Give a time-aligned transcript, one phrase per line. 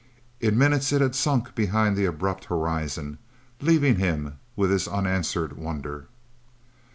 [0.39, 3.19] In minutes it had sunk behind the abrupt horizon,
[3.61, 6.07] leaving him with his unanswered wonder.